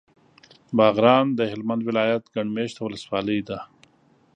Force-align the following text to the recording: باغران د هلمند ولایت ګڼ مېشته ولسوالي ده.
باغران 0.77 1.25
د 1.35 1.39
هلمند 1.51 1.81
ولایت 1.89 2.23
ګڼ 2.35 2.45
مېشته 2.55 2.79
ولسوالي 2.83 3.39
ده. 3.47 3.59